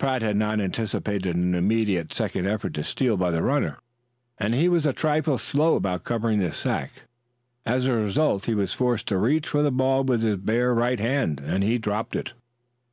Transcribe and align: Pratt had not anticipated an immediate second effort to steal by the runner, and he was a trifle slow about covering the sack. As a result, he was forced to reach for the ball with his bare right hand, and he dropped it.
Pratt 0.00 0.20
had 0.20 0.36
not 0.36 0.60
anticipated 0.60 1.36
an 1.36 1.54
immediate 1.54 2.12
second 2.12 2.48
effort 2.48 2.74
to 2.74 2.82
steal 2.82 3.16
by 3.16 3.30
the 3.30 3.40
runner, 3.40 3.78
and 4.36 4.52
he 4.52 4.68
was 4.68 4.84
a 4.84 4.92
trifle 4.92 5.38
slow 5.38 5.76
about 5.76 6.02
covering 6.02 6.40
the 6.40 6.50
sack. 6.50 7.04
As 7.64 7.86
a 7.86 7.94
result, 7.94 8.46
he 8.46 8.54
was 8.56 8.72
forced 8.72 9.06
to 9.06 9.16
reach 9.16 9.46
for 9.46 9.62
the 9.62 9.70
ball 9.70 10.02
with 10.02 10.24
his 10.24 10.38
bare 10.38 10.74
right 10.74 10.98
hand, 10.98 11.38
and 11.38 11.62
he 11.62 11.78
dropped 11.78 12.16
it. 12.16 12.32